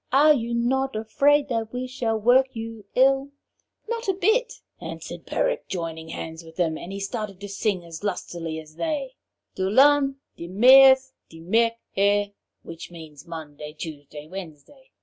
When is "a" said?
4.07-4.15